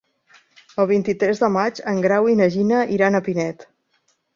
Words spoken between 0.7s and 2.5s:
El vint-i-tres de maig en Grau i